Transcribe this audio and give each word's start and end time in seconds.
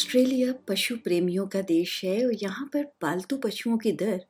Australia 0.00 0.54
पशु 0.68 0.96
प्रेमियों 0.96 1.46
का 1.46 1.60
देश 1.62 2.04
है 2.04 2.26
और 2.26 2.32
यहाँ 2.42 2.66
पर 2.66 2.84
पालतू 3.00 3.36
पशुओं 3.36 3.78
की 3.78 3.92
दर 3.92 4.24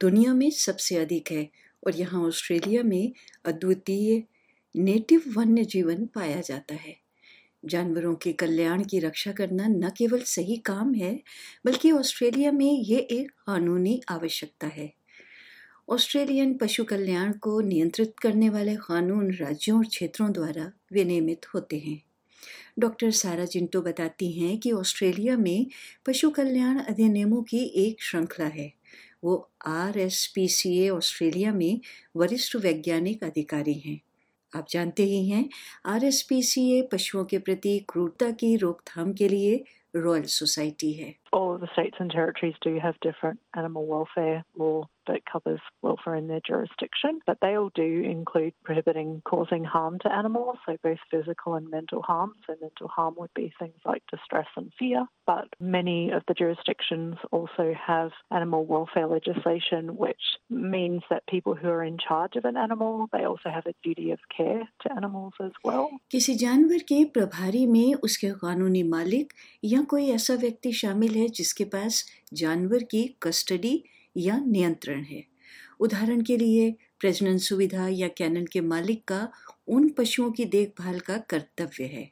दुनिया 0.00 0.34
में 0.34 0.50
सबसे 0.50 0.96
अधिक 0.96 1.32
है 1.32 1.48
और 1.86 1.96
यहाँ 1.96 2.22
ऑस्ट्रेलिया 2.22 2.82
में 2.82 3.12
अद्वितीय 3.44 4.22
नेटिव 4.76 5.22
वन्य 5.36 5.64
जीवन 5.64 6.06
पाया 6.06 6.40
जाता 6.40 6.74
है। 6.74 6.96
जानवरों 7.64 8.14
के 8.14 8.32
कल्याण 8.32 8.84
की 8.84 8.98
रक्षा 8.98 9.32
करना 9.32 9.66
न 9.66 9.90
केवल 9.96 10.20
सही 10.20 10.56
काम 10.56 10.94
है, 10.94 11.20
बल्कि 11.66 11.92
ऑस्ट्रेलिया 11.92 12.52
में 12.52 12.82
ये 12.84 12.98
एक 12.98 13.30
कानूनी 13.30 14.00
आवश्यकता 14.08 14.66
है। 14.66 14.92
ऑस्ट्रेलियन 15.88 16.54
पशु 16.54 16.84
कल्याण 16.84 17.32
को 17.32 17.60
नियंत्रित 17.60 18.14
करने 18.22 18.48
वाले 18.48 18.76
कानून 18.76 19.32
राज्यों 19.32 19.78
और 19.78 19.86
क्षेत्रों 19.86 20.32
द्वारा 20.32 20.72
विनियमित 20.92 21.54
होते 21.54 21.78
हैं। 21.78 22.05
डॉक्टर 22.78 23.10
सारा 23.10 23.44
जिंटो 23.44 23.82
बताती 23.82 24.32
हैं 24.32 24.58
कि 24.58 24.72
ऑस्ट्रेलिया 24.72 25.36
में 25.36 25.66
पशु 26.06 26.30
कल्याण 26.30 26.78
अधिनियमों 26.78 27.42
की 27.42 27.58
एक 27.58 28.02
श्रृंखला 28.02 28.46
है। 28.46 28.72
वो 29.24 29.50
R 29.66 29.98
S 29.98 30.32
P 30.34 30.48
C 30.48 30.78
A 30.78 30.88
Australia 30.88 31.52
में 31.52 31.80
वरिष्ठ 32.16 32.56
वैज्ञानिक 32.56 33.24
अधिकारी 33.24 33.74
हैं। 33.74 34.00
आप 34.56 34.66
जानते 34.70 35.02
ही 35.02 35.28
हैं 35.28 35.48
R 35.86 36.04
S 36.04 36.22
P 36.22 36.42
C 36.42 36.78
A 36.78 36.88
पशुओं 36.92 37.24
के 37.24 37.38
प्रति 37.38 37.78
क्रूरता 37.88 38.30
की 38.30 38.56
रोकथाम 38.56 39.12
के 39.12 39.28
लिए 39.28 39.64
रॉयल 39.96 40.22
सोसाइटी 40.22 40.92
है। 40.92 41.14
All 41.34 41.58
the 41.58 41.68
states 41.72 42.00
and 42.00 42.10
territories 42.10 42.58
do 42.66 42.74
have 42.84 43.00
different 43.06 43.40
animal 43.58 43.88
welfare 43.92 44.42
law. 44.60 44.84
that 45.07 45.25
covers 45.25 45.59
welfare 45.81 46.15
in 46.15 46.27
their 46.27 46.41
jurisdiction, 46.45 47.19
but 47.25 47.37
they 47.41 47.55
all 47.55 47.71
do 47.73 48.03
include 48.03 48.53
prohibiting 48.63 49.21
causing 49.25 49.63
harm 49.63 49.97
to 49.99 50.13
animals, 50.13 50.57
so 50.65 50.77
both 50.83 50.99
physical 51.09 51.55
and 51.55 51.69
mental 51.69 52.01
harm. 52.01 52.33
So 52.47 52.55
mental 52.61 52.87
harm 52.87 53.15
would 53.17 53.33
be 53.35 53.51
things 53.59 53.75
like 53.85 54.03
distress 54.11 54.47
and 54.55 54.71
fear, 54.77 55.05
but 55.25 55.47
many 55.59 56.11
of 56.11 56.23
the 56.27 56.33
jurisdictions 56.33 57.15
also 57.31 57.73
have 57.87 58.11
animal 58.31 58.65
welfare 58.65 59.07
legislation, 59.07 59.97
which 59.97 60.21
means 60.49 61.01
that 61.09 61.25
people 61.27 61.55
who 61.55 61.69
are 61.69 61.83
in 61.83 61.97
charge 61.97 62.35
of 62.35 62.45
an 62.45 62.57
animal, 62.57 63.07
they 63.11 63.23
also 63.23 63.49
have 63.49 63.65
a 63.65 63.73
duty 63.83 64.11
of 64.11 64.19
care 64.35 64.67
to 64.81 64.93
animals 64.95 65.33
as 65.41 65.51
well. 65.63 65.89
किसी 66.11 66.35
जानवर 66.35 66.77
के 66.77 67.03
प्रभारी 67.05 67.65
में 67.67 67.93
उसके 67.93 68.31
कानूनी 68.43 68.83
मालिक 68.83 69.33
या 69.63 69.81
कोई 69.81 70.09
ऐसा 70.11 70.33
व्यक्ति 70.33 70.71
शामिल 70.73 71.15
है 71.15 71.27
जिसके 71.27 71.65
पास 71.65 72.05
जानवर 72.33 72.83
की 72.83 73.03
कस्टडी 73.23 73.83
या 74.16 74.38
नियंत्रण 74.46 75.02
है 75.04 75.22
उदाहरण 75.80 76.20
के 76.22 76.36
लिए 76.36 76.70
प्रजनन 77.00 77.38
सुविधा 77.46 77.88
या 77.88 78.08
कैनल 78.18 78.46
के 78.52 78.60
मालिक 78.60 79.04
का 79.08 79.28
उन 79.68 79.88
पशुओं 79.98 80.30
की 80.32 80.44
देखभाल 80.56 81.00
का 81.00 81.16
कर्तव्य 81.30 81.84
है 81.94 82.10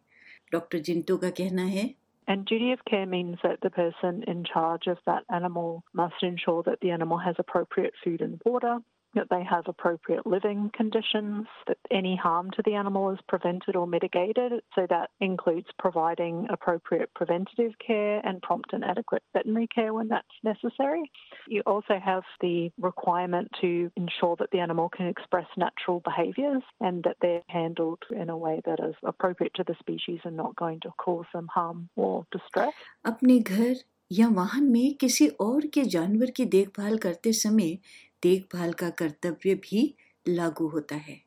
डॉक्टर 0.53 0.79
जिंटो 0.89 1.17
का 1.17 1.31
कहना 1.43 1.65
है 1.77 1.93
And 2.29 2.47
duty 2.47 2.73
of 2.73 2.83
care 2.91 3.07
means 3.07 3.41
that 3.43 3.61
the 3.63 3.71
person 3.71 4.23
in 4.27 4.45
charge 4.51 4.87
of 4.87 5.01
that 5.09 5.25
animal 5.31 5.83
must 5.93 6.23
ensure 6.23 6.63
that 6.69 6.81
the 6.81 6.91
animal 6.91 7.19
has 7.19 7.41
appropriate 7.43 7.99
food 8.03 8.23
and 8.27 8.41
water, 8.47 8.79
that 9.16 9.28
they 9.30 9.44
have 9.44 9.64
appropriate 9.68 10.26
living 10.26 10.70
conditions, 10.76 11.48
that 11.68 11.78
any 11.92 12.16
harm 12.16 12.52
to 12.52 12.62
the 12.66 12.76
animal 12.76 13.10
is 13.12 13.20
prevented 13.28 13.76
or 13.76 13.88
mitigated. 13.88 14.52
So 14.76 14.86
that 14.90 15.10
includes 15.20 15.68
providing 15.80 16.48
appropriate 16.50 17.10
preventative 17.16 17.72
care 17.86 18.22
and 18.24 18.42
prompt 18.42 18.74
and 18.74 18.84
adequate 18.84 19.24
veterinary 19.34 19.68
care 19.74 19.94
when 19.94 20.10
that's 20.10 20.28
necessary. 20.44 21.12
You 21.48 21.62
also 21.66 22.00
have 22.04 22.24
the 22.42 22.72
requirement 22.80 23.50
to 23.62 23.92
ensure 23.96 24.36
that 24.38 24.52
the 24.52 24.60
animal 24.60 24.90
can 24.90 25.08
express 25.08 25.48
natural 25.58 26.02
behaviours 26.02 26.64
and 26.80 27.04
that 27.04 27.18
they're 27.22 27.42
handled 27.48 28.04
in 28.12 28.30
a 28.30 28.38
way 28.38 28.62
that 28.66 28.80
is 28.80 28.96
appropriate 29.04 29.54
to 29.56 29.64
the 29.64 29.76
species 29.80 30.20
and 30.24 30.38
not 30.38 30.56
going 30.56 30.80
to 30.82 30.90
cause 30.98 31.26
them 31.34 31.48
harm 31.54 31.90
or 31.96 32.26
distress. 32.32 32.74
अपने 33.06 33.40
घर 33.40 33.76
या 34.12 34.28
वाहन 34.28 34.64
में 34.72 34.94
किसी 34.94 35.28
और 35.28 35.66
के 35.74 35.84
जानवर 35.96 36.30
की 36.38 36.46
देखभाल 36.46 36.98
करते 36.98 37.34
समय 37.34 37.78
देखभाल 38.27 38.73
का 38.81 38.91
कर्तव्य 38.99 39.55
भी 39.69 39.83
लागू 40.29 40.69
होता 40.69 40.97
है 41.07 41.23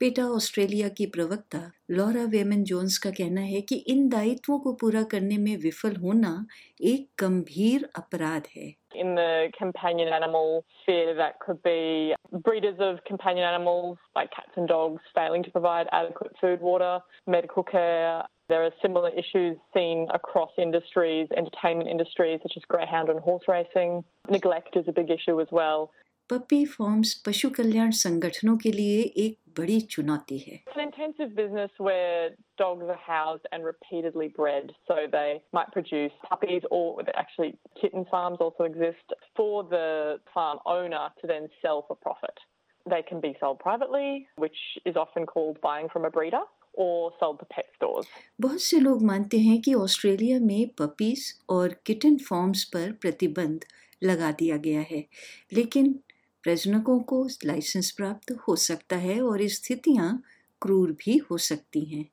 पेटा 0.00 0.24
ऑस्ट्रेलिया 0.34 0.88
की 0.98 1.06
प्रवक्ता 1.14 1.60
लॉरा 1.90 2.22
वेमन 2.34 2.62
जोन्स 2.64 2.96
का 2.98 3.10
कहना 3.16 3.40
है 3.48 3.60
कि 3.70 3.76
इन 3.94 4.08
दायित्वों 4.08 4.58
को 4.58 4.72
पूरा 4.82 5.02
करने 5.14 5.36
में 5.38 5.56
विफल 5.64 5.96
होना 6.04 6.30
एक 6.92 7.08
गंभीर 7.20 7.88
अपराध 7.96 8.46
है 8.56 8.68
In 9.02 9.14
the 9.16 9.52
companion 9.56 10.08
animal 10.14 10.48
sphere, 10.78 11.12
that 11.18 11.36
could 11.42 11.60
be 11.66 12.14
breeders 12.46 12.80
of 12.80 12.96
companion 13.10 13.46
animals 13.50 13.98
like 14.16 14.32
cats 14.32 14.58
and 14.62 14.70
dogs 14.72 15.12
failing 15.14 15.44
to 15.44 15.52
provide 15.52 15.92
adequate 16.00 16.34
food, 16.40 16.66
water, 16.70 16.94
medical 17.36 17.66
care. 17.70 18.16
There 18.48 18.64
are 18.64 18.72
similar 18.82 19.10
issues 19.22 19.56
seen 19.76 20.08
across 20.12 20.58
industries, 20.58 21.38
entertainment 21.42 21.88
industries 21.88 22.40
such 22.42 22.56
as 22.56 22.68
greyhound 22.74 23.14
and 23.14 23.20
horse 23.20 23.48
racing. 23.56 24.02
Neglect 24.38 24.82
is 24.82 24.94
a 24.94 25.00
big 25.00 25.18
issue 25.18 25.40
as 25.46 25.58
well. 25.60 25.90
Puppy 26.30 26.64
farms 26.72 27.14
पशु 27.26 27.48
कल्याण 27.50 27.90
संगठनों 27.98 28.56
के 28.56 28.72
लिए 28.72 29.00
एक 29.24 29.38
बड़ी 29.58 29.80
चुनौती 29.94 30.38
है 30.38 30.58
It's 30.66 30.76
an 30.76 30.84
intensive 30.84 31.32
business 31.38 31.80
where 31.86 32.28
dogs 32.62 32.92
are 32.94 32.98
housed 33.06 33.48
and 33.52 33.66
repeatedly 33.68 34.28
bred. 34.36 34.70
So 34.90 34.96
they 35.14 35.42
might 35.58 35.72
produce 35.76 36.20
puppies 36.28 36.68
or 36.70 36.84
actually 37.22 37.50
kitten 37.80 38.06
farms 38.12 38.44
also 38.46 38.68
exist 38.70 39.16
for 39.40 39.64
the 39.74 39.88
farm 40.34 40.62
owner 40.76 41.02
to 41.20 41.32
then 41.32 41.50
sell 41.64 41.84
for 41.88 41.96
profit. 42.06 42.46
They 42.86 43.02
can 43.10 43.20
be 43.20 43.32
sold 43.40 43.58
privately, 43.58 44.08
which 44.36 44.62
is 44.92 45.02
often 45.04 45.26
called 45.26 45.60
buying 45.68 45.92
from 45.96 46.10
a 46.12 46.16
breeder. 46.18 46.46
or 46.82 47.12
sold 47.20 47.38
to 47.38 47.46
pet 47.52 47.70
stores. 47.76 48.06
बहुत 48.40 48.60
से 48.62 48.78
लोग 48.80 49.02
मानते 49.02 49.38
हैं 49.38 49.60
कि 49.62 49.74
Australia 49.74 50.38
में 50.40 50.68
puppies 50.78 51.24
और 51.50 51.74
kitten 51.86 52.16
forms 52.28 52.64
पर 52.74 52.92
प्रतिबंध 53.02 53.64
लगा 54.02 54.30
दिया 54.32 54.56
गया 54.56 54.80
है 54.90 55.04
लेकिन 55.52 55.94
प्रजनकों 56.44 56.98
को 57.12 57.24
लाइसेंस 57.44 57.90
प्राप्त 57.96 58.32
हो 58.48 58.56
सकता 58.56 58.96
है 58.96 59.20
और 59.22 59.46
स्थितियाँ 59.56 60.22
क्रूर 60.62 60.92
भी 61.04 61.16
हो 61.30 61.38
सकती 61.50 61.84
हैं 61.94 62.08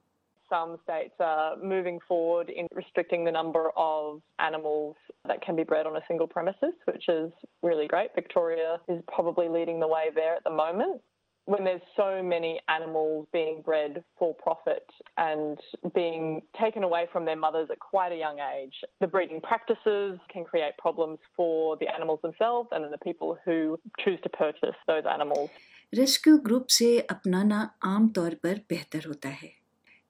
Some 0.49 0.77
states 0.83 1.19
are 1.19 1.57
moving 1.69 1.97
forward 2.09 2.49
in 2.49 2.67
restricting 2.73 3.25
the 3.25 3.31
number 3.31 3.63
of 3.85 4.21
animals 4.39 4.95
that 5.31 5.41
can 5.45 5.57
be 5.57 5.65
bred 5.71 5.89
on 5.89 5.97
a 5.97 6.03
single 6.07 6.29
premises, 6.35 6.77
which 6.91 7.09
is 7.09 7.33
really 7.69 7.87
great. 7.93 8.15
Victoria 8.15 8.79
is 8.87 9.01
probably 9.15 9.49
leading 9.49 9.81
the 9.81 9.89
way 9.95 10.05
there 10.19 10.35
at 10.35 10.45
the 10.45 10.55
moment. 10.59 11.01
when 11.46 11.64
there's 11.64 11.82
so 11.96 12.22
many 12.22 12.60
animals 12.68 13.26
being 13.32 13.62
bred 13.62 14.04
for 14.18 14.34
profit 14.34 14.86
and 15.16 15.58
being 15.94 16.42
taken 16.60 16.84
away 16.84 17.08
from 17.12 17.24
their 17.24 17.36
mothers 17.36 17.68
at 17.70 17.80
quite 17.80 18.12
a 18.12 18.16
young 18.16 18.38
age, 18.38 18.76
the 19.00 19.08
breeding 19.08 19.40
practices 19.40 20.18
can 20.32 20.44
create 20.44 20.76
problems 20.78 21.18
for 21.36 21.76
the 21.78 21.88
animals 21.88 22.20
themselves 22.22 22.68
and 22.72 22.84
then 22.84 22.92
the 22.92 22.98
people 22.98 23.36
who 23.44 23.78
choose 23.98 24.20
to 24.22 24.28
purchase 24.28 24.76
those 24.86 25.04
animals. 25.06 25.50
Rescue 25.94 26.36
group 26.38 26.66
से 26.70 26.86
अपनाना 27.10 27.58
आम 27.84 28.08
तौर 28.16 28.34
पर 28.42 28.60
बेहतर 28.70 29.06
होता 29.08 29.28
है 29.28 29.50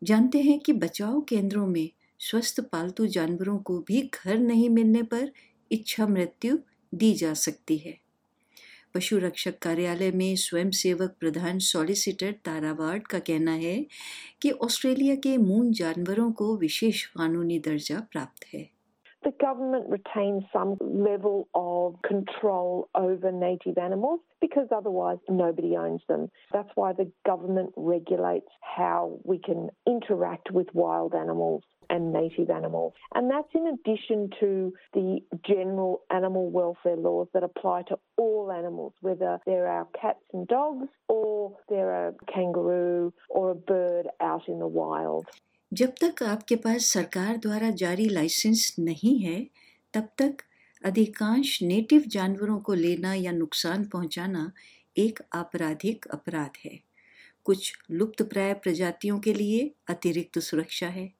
जानते 0.02 0.40
हैं 0.40 0.58
कि 0.58 0.72
बचाव 0.72 1.20
केंद्रों 1.20 1.66
में 1.66 1.90
स्वस्थ 2.20 2.60
पालतू 2.72 3.06
जानवरों 3.16 3.58
को 3.68 3.78
भी 3.88 4.02
घर 4.14 4.38
नहीं 4.38 4.68
मिलने 4.70 5.02
पर 5.14 5.32
इच्छा 5.72 6.06
मृत्यु 6.06 6.58
दी 6.94 7.12
जा 7.14 7.32
सकती 7.34 7.76
है 7.78 7.98
पशु 8.97 9.17
रक्षक 9.19 9.57
कार्यालय 9.61 10.11
में 10.11 10.35
स्वयं 10.41 10.69
सेवक 10.77 11.15
प्रधान 11.19 11.59
सॉलिसिटर 11.63 12.31
तारा 12.45 12.71
वार्ड 12.79 13.05
का 13.07 13.19
कहना 13.27 13.51
है 13.63 13.75
कि 14.41 14.51
ऑस्ट्रेलिया 14.67 15.15
के 15.25 15.37
मून 15.37 15.71
जानवरों 15.79 16.31
को 16.39 16.55
विशेष 16.57 17.05
कानूनी 17.17 17.59
दर्जा 17.69 17.99
प्राप्त 18.11 18.47
है 18.53 18.65
The 19.23 19.31
government 19.41 19.87
retains 19.89 20.43
some 20.51 20.69
level 21.05 21.39
of 21.53 21.95
control 22.07 22.69
over 22.95 23.31
native 23.31 23.79
animals 23.85 24.21
because 24.39 24.75
otherwise 24.77 25.17
nobody 25.39 25.71
owns 25.75 26.05
them. 26.11 26.29
That's 26.53 26.69
why 26.75 26.93
the 26.93 27.07
government 27.25 27.73
regulates 27.89 28.61
how 28.75 29.19
we 29.25 29.37
can 29.49 29.67
interact 29.85 30.51
with 30.51 30.71
wild 30.73 31.17
animals. 31.23 31.63
And 31.89 32.13
native 32.13 32.49
animals. 32.49 32.93
And 33.15 33.29
that's 33.29 33.53
in 33.53 33.67
addition 33.67 34.29
to 34.39 34.73
the 34.93 35.19
general 35.45 36.01
animal 36.11 36.49
welfare 36.49 36.95
laws 36.95 37.27
that 37.33 37.43
apply 37.43 37.83
to 37.83 37.99
all 38.17 38.51
animals, 38.51 38.93
whether 39.01 39.39
they're 39.45 39.67
our 39.67 39.87
cats 39.99 40.23
and 40.33 40.47
dogs 40.47 40.87
or 41.07 41.57
they're 41.69 42.07
a 42.07 42.13
kangaroo 42.33 43.13
or 43.29 43.51
a 43.51 43.55
bird 43.55 44.07
out 44.21 44.47
in 44.47 44.59
the 44.59 44.67
wild. 44.67 45.25
जब 45.73 45.93
तक 46.01 46.23
आपके 46.23 46.55
पास 46.55 46.85
सरकार 46.85 47.37
द्वारा 47.37 47.69
जारी 47.69 48.07
licence 48.09 48.75
नहीं 48.79 49.17
है 49.19 49.39
तब 49.93 50.07
तक 50.17 50.43
अधिकांश 50.85 51.61
नेटिव 51.61 52.03
जानवरों 52.07 52.59
को 52.59 52.73
लेना 52.73 53.13
या 53.13 53.31
नुकसान 53.31 53.85
पहुंचाना 53.85 54.51
एक 54.97 55.19
आपराधिक 55.35 56.05
अपराध 56.07 56.57
है 56.65 56.79
कुछ 57.45 57.73
लुप्त 57.91 58.21
प्राय 58.21 58.53
प्रजातियों 58.53 59.19
के 59.19 59.33
लिए 59.33 59.71
अतिरिक्त 59.89 60.39
सुरक्षा 60.39 60.87
है 60.87 61.16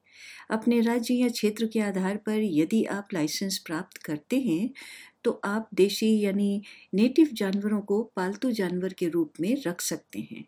अपने 0.50 0.80
राज्य 0.80 1.14
या 1.14 1.28
क्षेत्र 1.28 1.66
के 1.66 1.80
आधार 1.80 2.16
पर 2.16 2.40
यदि 2.42 2.84
आप 2.90 3.08
लाइसेंस 3.14 3.58
प्राप्त 3.58 3.96
करते 3.98 4.40
हैं 4.40 4.70
तो 5.24 5.40
आप 5.44 5.68
देशी 5.74 6.18
यानी 6.20 6.62
नेटिव 6.94 7.28
जानवरों 7.32 7.80
को 7.82 8.02
पालतू 8.16 8.50
जानवर 8.52 8.92
के 8.92 9.08
रूप 9.08 9.32
में 9.40 9.54
रख 9.66 9.80
सकते 9.80 10.20
हैं। 10.32 10.44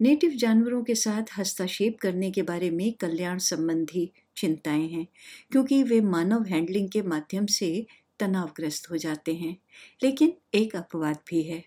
नेटिव 0.00 0.30
जानवरों 0.30 0.82
के 0.84 0.94
साथ 0.94 1.38
हस्तक्षेप 1.38 1.98
करने 2.00 2.30
के 2.30 2.42
बारे 2.42 2.70
में 2.70 2.92
कल्याण 2.92 3.38
संबंधी 3.38 4.10
चिंताएँ 4.36 4.88
हैं, 4.88 5.06
क्योंकि 5.52 5.82
वे 5.82 6.00
मानव 6.00 6.44
हैंडलिंग 6.44 6.88
के 6.90 7.02
माध्यम 7.02 7.46
से 7.48 7.86
तनावग्रस्त 8.20 8.90
हो 8.90 8.96
जाते 8.96 9.34
हैं, 9.34 9.56
लेकिन 10.02 10.32
एक 10.54 10.76
अपवाद 10.76 11.18
भी 11.30 11.42
है। 11.42 11.62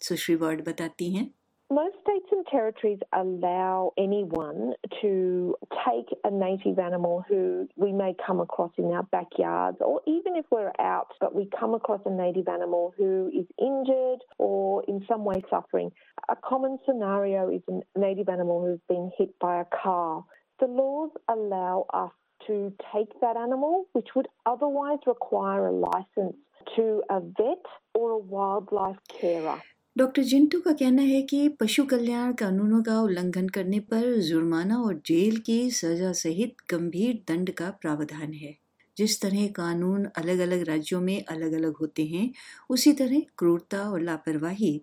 सुश्री 0.00 0.34
वर्ड 0.34 0.64
बताती 0.64 1.12
हैं 1.14 1.30
Most 1.74 1.96
states 2.02 2.26
and 2.30 2.46
territories 2.46 3.00
allow 3.12 3.90
anyone 3.98 4.74
to 5.02 5.56
take 5.84 6.06
a 6.22 6.30
native 6.30 6.78
animal 6.78 7.24
who 7.28 7.66
we 7.74 7.90
may 7.90 8.14
come 8.24 8.38
across 8.38 8.70
in 8.78 8.92
our 8.92 9.02
backyards, 9.02 9.78
or 9.80 10.00
even 10.06 10.36
if 10.36 10.44
we're 10.52 10.70
out 10.78 11.08
but 11.18 11.34
we 11.34 11.48
come 11.58 11.74
across 11.74 12.00
a 12.06 12.10
native 12.10 12.46
animal 12.46 12.94
who 12.96 13.28
is 13.34 13.46
injured 13.58 14.20
or 14.38 14.84
in 14.86 15.04
some 15.08 15.24
way 15.24 15.42
suffering. 15.50 15.90
A 16.28 16.36
common 16.36 16.78
scenario 16.86 17.50
is 17.50 17.62
a 17.66 17.98
native 17.98 18.28
animal 18.28 18.64
who's 18.64 18.78
been 18.88 19.10
hit 19.18 19.36
by 19.40 19.60
a 19.60 19.64
car. 19.64 20.24
The 20.60 20.66
laws 20.66 21.10
allow 21.28 21.86
us 21.92 22.12
to 22.46 22.72
take 22.94 23.20
that 23.20 23.36
animal, 23.36 23.86
which 23.94 24.10
would 24.14 24.28
otherwise 24.46 25.00
require 25.08 25.66
a 25.66 25.72
license 25.72 26.36
to 26.76 27.02
a 27.10 27.18
vet 27.18 27.66
or 27.94 28.12
a 28.12 28.18
wildlife 28.18 28.98
carer. 29.08 29.60
Doctor 29.96 30.22
Jintu 30.22 30.58
का 30.60 30.72
कहना 30.72 31.02
है 31.02 31.20
कि 31.22 31.48
पशु 31.60 31.84
कल्याण 31.84 32.32
कानूनों 32.32 32.82
का 32.82 32.98
उल्लंघन 33.00 33.48
करने 33.48 33.78
पर 33.90 34.20
जुर्माना 34.20 34.76
और 34.76 34.94
जेल 35.06 35.36
की 35.38 35.58
सजा 35.70 36.10
सहित 36.12 36.62
गंभीर 36.70 37.22
दंड 37.28 37.50
का 37.50 37.70
प्रावधान 37.82 38.32
है 38.32 38.54
जिस 38.96 39.20
तरह 39.22 39.46
कानून 39.56 40.04
अलग 40.16 40.38
अलग 40.38 40.66
राज्यों 40.68 41.00
में 41.00 41.24
अलग 41.24 41.52
अलग 41.52 41.76
होते 41.76 42.06
हैं 42.06 42.30
उसी 42.70 42.92
तरह 42.92 43.22
क्रूरता 43.38 43.82
और 43.90 44.00
लापरवाही 44.00 44.80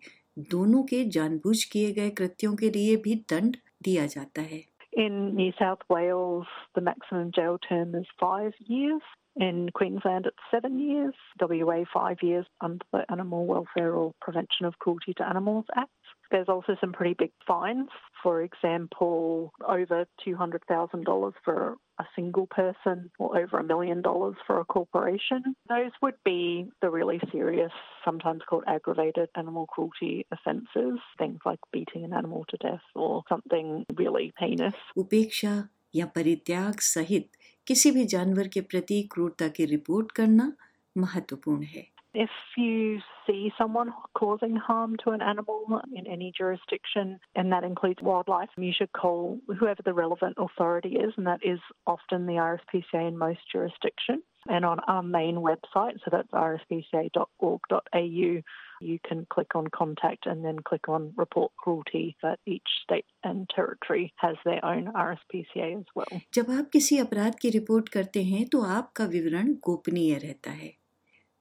दोनों 0.52 0.84
के 0.84 1.04
जानबूझ 1.10 1.64
किए 1.64 1.92
गए 1.92 2.10
कृत्यों 2.10 2.56
के 2.56 2.70
लिए 2.70 2.96
भी 2.98 3.16
दंड 3.30 3.58
दिया 3.84 4.06
जाता 4.08 4.42
है 4.44 4.64
In 4.94 5.36
New 5.36 5.52
South 5.54 5.84
Wales, 5.90 6.48
the 6.76 6.82
maximum 6.82 7.32
jail 7.32 7.58
term 7.60 7.94
is 7.96 8.10
five 8.20 8.54
years. 8.70 9.02
In 9.39 9.69
Queensland, 9.75 10.25
it's 10.25 10.37
seven 10.51 10.79
years. 10.81 11.15
WA, 11.39 11.85
five 11.93 12.17
years 12.23 12.47
under 12.63 12.85
the 12.93 13.05
Animal 13.11 13.45
Welfare 13.45 13.93
or 13.93 14.15
Prevention 14.23 14.65
of 14.65 14.79
Cruelty 14.79 15.13
to 15.19 15.29
Animals 15.29 15.67
Act. 15.77 15.91
There's 16.31 16.49
also 16.49 16.75
some 16.81 16.93
pretty 16.93 17.15
big 17.19 17.33
fines. 17.47 17.89
For 18.23 18.41
example, 18.43 19.53
over 19.69 20.07
$200,000 20.27 21.33
for 21.45 21.77
a 21.99 22.05
single 22.15 22.47
person 22.47 23.11
or 23.19 23.39
over 23.39 23.59
a 23.59 23.63
million 23.65 24.01
dollars 24.03 24.37
for 24.47 24.59
a 24.59 24.65
corporation. 24.65 25.55
Those 25.69 25.93
would 26.03 26.15
be 26.25 26.67
the 26.81 26.91
really 26.91 27.21
serious, 27.31 27.73
sometimes 28.05 28.41
called 28.49 28.65
aggravated 28.67 29.29
animal 29.37 29.67
cruelty 29.67 30.27
offences, 30.33 30.99
things 31.19 31.41
like 31.45 31.61
beating 31.73 32.05
an 32.05 32.15
animal 32.15 32.47
to 32.49 32.57
death 32.57 32.87
or 32.95 33.23
something 33.29 33.85
really 33.95 34.33
heinous. 34.39 34.75
उपेक्षा 34.97 35.69
या 35.95 36.07
परित्याग 36.07 36.81
सहित 36.81 37.29
किसी 37.71 37.91
भी 37.91 38.05
जानवर 38.05 38.49
के 38.49 38.61
प्रति 38.61 39.09
क्रूरता 39.13 39.49
की 39.49 39.65
रिपोर्ट 39.65 40.13
करना 40.13 40.53
महत्वपूर्ण 40.97 41.63
है 41.63 41.97
If 42.19 42.31
you 42.57 43.01
see 43.27 43.53
someone 43.59 43.93
causing 44.15 44.57
harm 44.57 44.97
to 45.05 45.11
an 45.11 45.21
animal 45.21 45.83
in 45.95 46.07
any 46.07 46.33
jurisdiction, 46.37 47.21
and 47.35 47.53
that 47.53 47.63
includes 47.63 48.01
wildlife, 48.01 48.49
you 48.57 48.73
should 48.73 48.93
call 48.93 49.39
whoever 49.59 49.83
the 49.83 49.93
relevant 49.93 50.35
authority 50.39 50.97
is, 50.97 51.13
and 51.19 51.27
that 51.27 51.41
is 51.45 51.59
often 51.87 52.25
the 52.25 52.35
RSPCA 52.35 53.09
in 53.09 53.19
most 53.19 53.41
jurisdictions. 53.53 54.23
And 54.49 54.65
on 54.65 54.79
our 54.87 55.03
main 55.03 55.37
website, 55.37 55.99
so 56.05 56.11
that's 56.11 56.31
rspca.org.au, 56.31 58.43
you 58.82 58.98
can 59.08 59.26
click 59.30 59.56
on 59.56 59.68
contact 59.68 60.26
and 60.26 60.46
then 60.46 60.60
click 60.60 60.90
on 60.90 61.14
report 61.18 61.52
cruelty 61.58 62.16
that 62.24 62.40
each 62.46 62.70
state 62.84 63.06
and 63.24 63.50
territory 63.50 64.14
has 64.16 64.36
their 64.46 64.64
own 64.66 64.92
RSPCA 64.96 65.70
as 65.80 65.96
well. 65.96 66.22
जब 66.34 66.52
आप 66.52 66.70
किसी 66.74 66.98
अपराध 66.98 67.36
की 67.42 67.50
report 67.50 67.90
करते 67.90 68.24
हैं 68.24 68.46
तो 68.46 68.62
आपका 68.62 69.06
विवरण 69.06 69.54
गोपनीय 69.64 70.18
रहता 70.18 70.52
है 70.52 70.74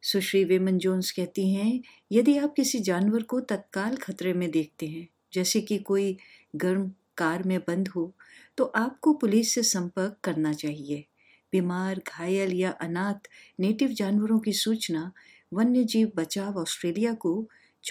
सुश्री 0.03 0.45
वेमन 0.45 0.79
जोन्स 0.79 1.11
कहती 1.11 1.53
हैं, 1.55 1.81
यदि 2.13 2.37
आप 2.39 2.55
किसी 2.57 2.79
जानवर 2.79 3.23
को 3.23 3.41
तत्काल 3.41 3.97
खतरे 3.97 4.33
में 4.33 4.51
देखते 4.51 4.87
हैं, 4.87 5.09
जैसे 5.33 5.61
कि 5.61 5.79
कोई 5.79 6.17
गर्म 6.57 6.91
कार 7.17 7.43
में 7.43 7.59
बंद 7.59 7.89
हो 7.89 8.13
तो 8.57 8.65
आपको 8.65 9.13
पुलिस 9.15 9.55
से 9.55 9.63
संपर्क 9.63 10.17
करना 10.25 10.53
चाहिए 10.53 11.05
बीमार, 11.53 12.01
घायल 12.09 12.53
या 12.53 12.71
अनाथ 12.71 13.29
नेटिव 13.61 13.89
जानवरों 13.89 14.39
की 14.39 14.53
सूचना 14.53 15.13
वन्य 15.54 15.84
जीव 15.84 16.12
बचाव 16.16 16.58
ऑस्ट्रेलिया 16.62 17.14
को 17.26 17.34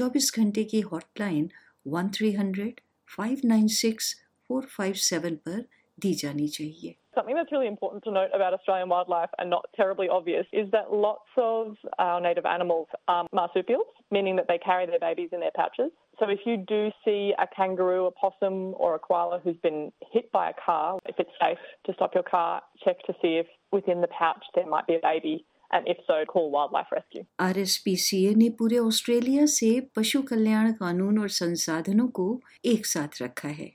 24 0.01 0.37
घंटे 0.39 0.65
की 0.65 0.81
hotline 0.81 1.49
one 1.87 2.09
three 2.09 2.33
hundred 2.33 2.81
five 3.17 3.41
nine 3.45 3.67
six 3.79 4.15
four 4.49 4.67
five 4.77 4.93
seven 5.09 5.37
पर 5.49 5.65
दी 6.01 6.15
जानी 6.25 6.49
चाहिए 6.59 6.95
Something 7.17 7.37
that's 7.37 7.53
really 7.53 7.69
important 7.69 8.03
to 8.05 8.13
note 8.15 8.33
about 8.37 8.55
Australian 8.55 8.89
wildlife 8.89 9.35
and 9.39 9.49
not 9.49 9.67
terribly 9.77 10.09
obvious 10.15 10.47
is 10.53 10.71
that 10.73 10.93
lots 11.03 11.37
of 11.43 11.77
our 12.07 12.21
native 12.21 12.49
animals 12.53 12.89
are 13.07 13.27
marsupials, 13.33 13.87
meaning 14.17 14.35
that 14.35 14.49
they 14.49 14.59
carry 14.65 14.87
their 14.87 14.99
babies 14.99 15.29
in 15.37 15.45
their 15.45 15.53
pouches. 15.59 15.93
So 16.19 16.29
if 16.29 16.41
you 16.45 16.57
do 16.57 16.91
see 17.05 17.21
a 17.39 17.47
kangaroo, 17.55 18.07
a 18.07 18.11
possum, 18.11 18.75
or 18.77 18.97
a 18.97 18.99
koala 18.99 19.41
who's 19.45 19.57
been 19.69 19.93
hit 20.13 20.31
by 20.33 20.51
a 20.51 20.55
car, 20.67 20.99
if 21.07 21.21
it's 21.21 21.31
safe 21.41 21.59
to 21.87 21.95
stop 21.95 22.15
your 22.15 22.25
car, 22.25 22.63
check 22.85 22.99
to 23.07 23.15
see 23.23 23.37
if 23.45 23.47
within 23.71 24.01
the 24.01 24.09
pouch 24.09 24.45
there 24.57 24.67
might 24.67 24.87
be 24.89 24.97
a 24.97 25.01
baby 25.03 25.45
and 25.74 25.88
if 25.88 25.98
so, 26.08 26.26
call 26.26 26.52
wildlife 26.52 26.92
rescue. 26.92 27.24
RSPCA 27.40 28.36
ने 28.36 28.50
पूरे 28.50 28.78
Australia 28.78 29.46
से 29.46 29.80
पशु 29.96 30.22
कल्याण 30.22 30.72
कानून 30.72 31.20
और 31.20 31.30
संसाधनों 31.30 32.08
को 32.08 32.42
एक 32.66 32.86
साथ 32.86 33.22
रखा 33.22 33.48
है 33.48 33.72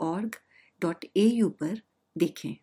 ऑर्ग 0.00 0.36
डॉट 0.82 1.04
ए 1.16 1.26
यू 1.26 1.48
पर 1.48 1.80
देखें 2.18 2.56